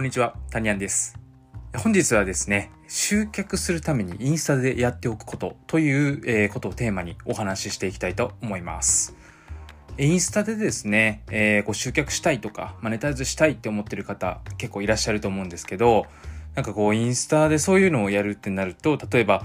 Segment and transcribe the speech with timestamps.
[0.00, 1.18] こんにちは、タニアンです。
[1.76, 9.14] 本日はですね、集客するためにインスタでやっておくことという、えことをテーマにお話ししていきたいと思います。
[9.98, 16.06] インスタでですね、えー、こう集客したいとか、マネタイズしたいって思ってる方結構いらっしゃると思うんですけど、
[16.54, 19.44] なんかこうインスタでそういうのをやるってなると、例えば、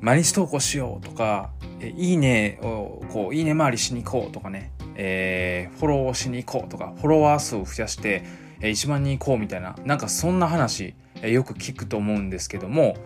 [0.00, 8.24] 毎日投稿しようとか、えいいねを、こう、いいね回りしに行こうとかね、えー、フォローしに行こうとか、フォロワー数を増やして、
[8.62, 12.96] 1万人行こうみたいな、なんかそんな話、よく聞くと思うんですけども、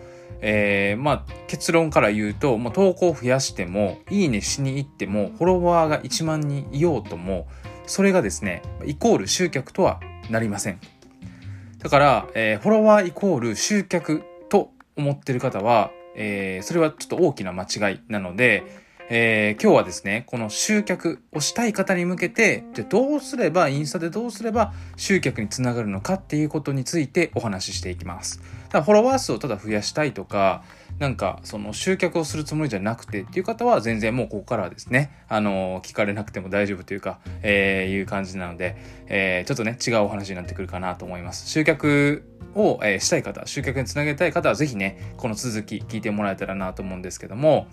[0.41, 7.47] えー、まあ、結論から言うと、もう投稿を増やしても、いいねしに行っても、フォロワーが1万人いようとも、
[7.85, 10.79] それがですね、イコール集客とはなりません。
[11.79, 18.63] だから、えー、フォロワーイコール集客と思ってる方は、えー、それはちょっと大きな間違いなので、
[19.09, 28.41] えー、今日はですね、この集客をしたい方に向けて、じゃどうすれば、インスタでどうすれば集客につながるのかっていうことについてお話ししていきます。
[28.69, 30.61] だフォロワー数をただ増やしたいとか、
[30.99, 38.75] なんかその集客をするつもりじゃなくてっていう方は全然もうここからはですね、あの聞かれなくても大丈夫というか、えー、いう感じなので、
[39.07, 41.47] えー、ちょっとね、違うお話になってくるかなと思います。
[41.47, 47.67] 集客を、えー、したい方、集客につなげたい方はぜひね、この続き聞いてもらえたらなと思うんですけども、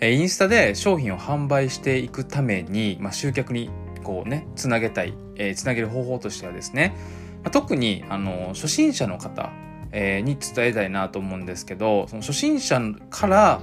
[0.00, 3.70] インスタで商品を販売していくために、まあ、集客に
[4.04, 6.94] こうね、つなげたい、えー、つなげる方法としてはですね、
[7.42, 9.50] まあ、特に、あの、初心者の方、
[9.90, 13.60] えー、に伝えたいなと思うんですけど、その初心者から、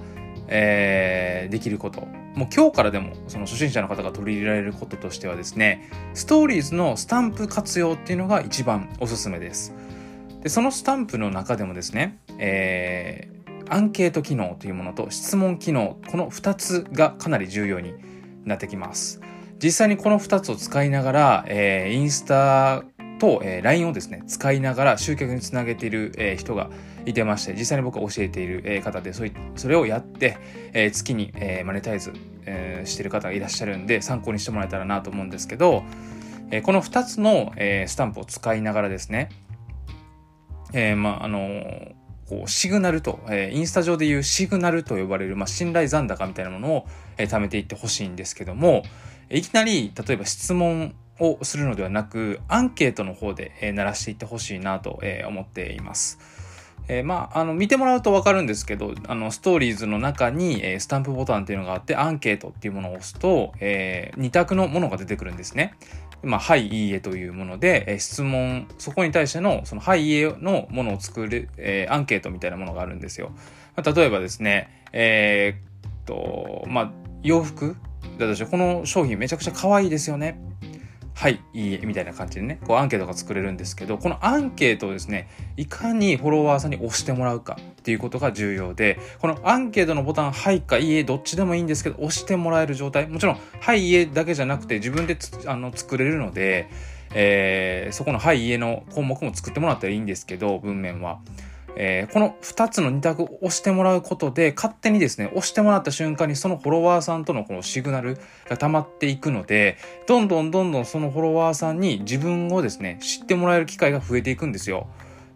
[0.47, 2.01] えー、できること、
[2.35, 9.73] もう今日からでもその初心者の方が取り入れられることとしてはですね、ストーリーズのスタンプ活用っていうのが一番おすすめです。
[10.43, 13.29] で、そのスタンプの中でもですね、え
[13.69, 17.93] アンケート機能というものと質問機能、この2つがかなり重要に
[18.45, 19.21] なってきます。
[19.61, 22.83] 実際にこの2つを使いながら、えー、インスタ
[23.19, 26.69] と、えー、LINE をですね、使いながら集客につなげている、えー、人が
[27.05, 29.23] いてまして、実際に僕が教えている、えー、方で、そ
[29.55, 30.37] それをやって、
[30.73, 32.13] えー、月に、えー、マネタイズ、
[32.45, 35.83] えー、している方がいらっしゃるんで、参考にしてもらえたらなと思うんですけど、
[36.51, 39.29] えー、この2つの、えー、スタンプを使いながらですね、
[40.73, 46.87] えー、まあ、あのーこう、シグナルと、えー、インスタ上でいうシグナルと呼ばれる、まあ、信頼残高みたいなものを、
[47.17, 48.83] えー、貯めていってほしいんですけども、
[49.29, 56.19] いきなり、例えば質問をするのではなく、アンケートの方で、えー、鳴らしていってほしいなと、えー、思っています。
[56.87, 65.73] えー、まあ、あの、見てもらうとわかるんですけど、あの、ストーリーズの中に、えー、スタンプボタンっていうのがあって、アンケートっていうものを押すと、えー、2択のものが出てくるんですね。
[66.25, 73.31] まあ、はい、いいえというもので、えー、質問、そこに対しての、その、はい、いいえのものを作る、えー、アンケートみたいなものがあるんですよ。
[73.75, 76.91] まあ、例えばですね、えー、っと、まあ、
[77.23, 77.75] 洋服
[78.17, 80.39] だとして、この商品めちゃくちゃ可愛いですよね。
[81.15, 95.17] はい、いいえ、みたいな感じでね、こうアンケートが作れるんですけど、このアンケートをですね、いかにフォロワーさんに押してもらうかっていうことが重要で、このアンケートのボタン、はいかいいえ、どっちでもいいんですけど、押してもらえる状態、もちろん、はい、いいえだけじゃなくて、自分で
[95.47, 96.67] あの作れるので、
[97.13, 101.19] えー、そこのはい、いいえの項目も作ってもらったらいいんですけど、文面は。
[101.77, 108.17] えー、この2つの2択を押してもらうことで、勝手にですね、押してもらった瞬間にそのフォロワーさんとのこのシグナル
[108.49, 109.77] が溜まっていくので、
[110.07, 114.87] どんどんどんどんそのフォロワーさんに自分をですね、知ってもらえる機会が増えていくんですよ。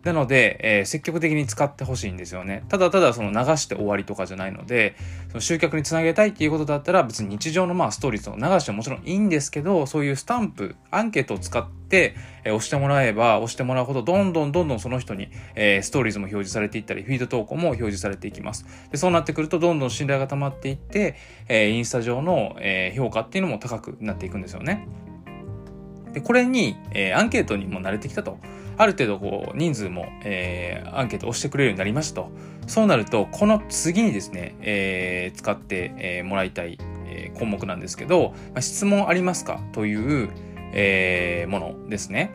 [0.04, 2.64] なので、えー、積極的に使ってほしいんですよね。
[2.70, 4.96] ただただその流して終わりとかじゃないので、
[5.30, 18.66] その集客につなげたいっていうことだったら別に日常のまあストーリーズを流してももちろんいいんですけど、そういうスタンプ、アンケートを使って、え、押してもらえば、押してもらうほどどんどんどんどんその人に、え、ストーリーズも表示されていったり、フィード投稿も表示されていきます。
[18.92, 21.16] で、そうなってくるとどんどん信頼が溜まっていって、
[21.48, 24.88] え、インスタ上の、え、評価っていうのも高くなっていくんですよね。
[26.14, 28.38] で、これに、え、アンケートにも慣れてきたと。
[28.78, 32.32] ある程度こう人数も、えー、アンケートを押してくれるようになりましたと。
[32.66, 39.60] そうなると、この次にですね、えー、使って、えー、もらいたい、え、項目なんですけど、まあ、質問ありますか？
[39.74, 40.30] という、
[40.74, 42.32] えー、ものですね。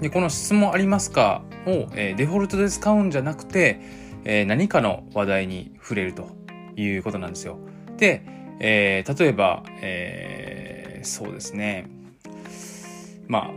[0.00, 1.42] で、この質問ありますか？
[1.66, 3.80] を、えー、デフォルトで使うんじゃなくて、
[4.24, 6.28] えー、何かの話題に触れると
[6.76, 7.58] いうことなんですよ。
[7.96, 8.22] で、
[8.60, 11.88] えー、例えば、えー、そうですね。
[13.26, 13.50] まあ、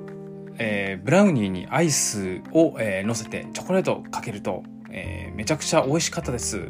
[0.57, 6.69] えー、ブラウニーにアイスを、えー、乗せてチョコレートをかけると、えー、めちゃくちゃ美味しかったです。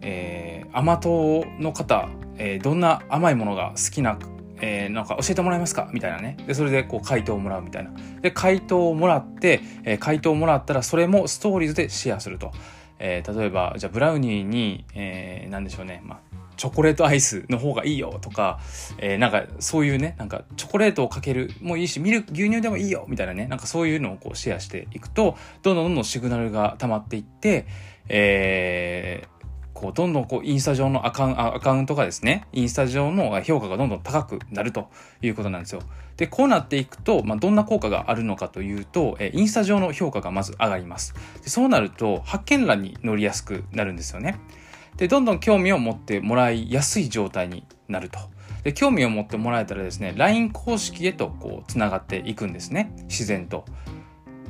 [0.00, 4.16] えー、甘党の方、えー、どんな甘いものが好きな
[4.62, 5.90] えー、なんか教えてもらえますか？
[5.92, 6.38] みたいなね。
[6.46, 7.90] で、それでこう回答をもらうみたいな。
[8.22, 12.52] で、回答をもらって、えー、回答をもらったらそれもストーリーズでシェアすると。
[12.98, 16.00] えー、例えば、じゃあブラウニーに、えー、なんでしょうね。
[16.04, 16.18] まあ、
[16.56, 18.60] チョコレートアイスの方がいいよとか、
[18.98, 27.66] えー、なんかそういうね、なんかチョコレートをかけるもいいし、ミルク、牛乳でもいいよみたいなね、なんかそういうのをこうシェアしていくと、どんどんどんどんシグナルが溜まっていって、
[28.08, 29.24] え、
[29.82, 34.88] こうどんどんこうインスタ上のアカウンアカウントがですね、インスタ上の評価がどんどん高くなると
[35.20, 35.82] いうことなんですよ。
[36.16, 41.14] で、こうなっていくと、まあ、どんな効果があるのかというと、えインスタ上の評価がまず上がります。
[41.42, 44.38] でそうなると、発見欄に乗りやすくなるんですよね。
[44.98, 48.20] で、どんどん興味を持ってもらいやすい状態になると。
[48.62, 52.92] で、興味を持ってもらえたらですね、LINE 公式へとこう、つながっていくんですね。
[53.08, 53.64] 自然と。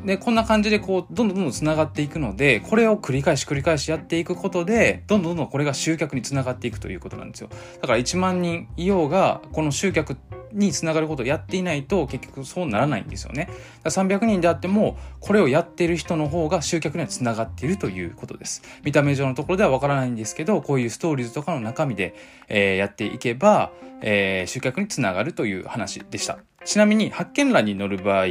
[0.04, 7.48] で、こんな感じでこう、どんどんどんどん繋がっていくので、これを繰り返し繰り返しやっていくことで、どんどんどんどんこれが集客につながっていくということなんですよ。
[7.80, 10.16] だから1万人いようが、この集客
[10.52, 13.48] につながることをやっていないと結局そうならないんですよね。
[13.84, 18.62] 300人であっても、これをやっている人の方が集客にはつながっているということです。
[18.84, 22.14] 見た目上のところではわからないんですけど、こういうストーリーズとかの中身で、
[22.48, 26.38] えー、やっていけば、えー、集客につながるという話でした。
[26.64, 28.26] ちなみに発見欄に載る場合、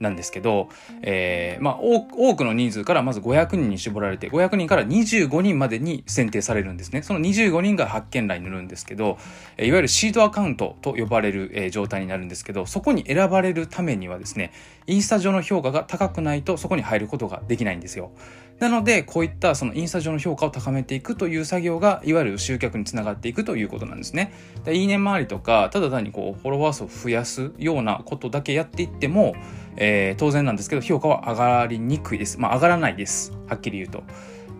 [0.00, 0.68] なんですけど、
[1.02, 7.02] えー、まあ多くの人数からまず500人に絞られて、500人から25人までに選定されるんですね。
[7.02, 9.18] その25人が発見欄に塗るんですけど、
[9.58, 14.52] いわゆるシートアカウントと呼ばれる、えー、状態になるんですけど、そこに選ばれるためにはですね、
[14.86, 18.10] インスタ上の評価が高くないとそこに入ることができないんですよ。
[18.58, 24.32] なので、こういったそのインスタ上の評価を高めていくという作業が、いわゆる集客につながっていくということなんですね。
[24.64, 29.34] でいいね周りとか、ただ単にこう、フォロワー数を増やすようなことだけやっていっても、
[29.76, 32.40] えー、当然なんですけど、評価は上がりにくいです。
[32.40, 33.32] まあ、上がらないです。
[33.46, 34.04] はっきり言うと。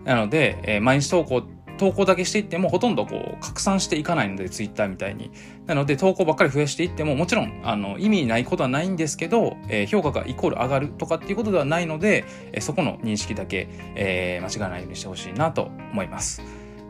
[0.05, 1.43] なので、えー、毎日投稿
[1.77, 5.31] 投稿だけしていってもほとんどこう拡散していかないので、ツイッターみたいに。
[5.65, 16.41] なので投稿ばっかり増やしていってももちろんあの意味ないことはないんですけど、えー、評価がイコール上がるとかっていうことではないので、えー、そこの認識だけ、えー、間違わないようにしてほしいなと思います。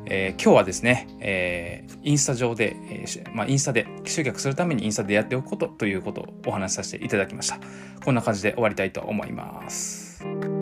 [0.10, 7.60] えー、今日はですね、えー、インスタ上で、えー、まあ、インスタで集客するためにインスタでやっておくことということをお話しさせていただきました。
[8.04, 10.57] こんな感じで終わりたいと思います。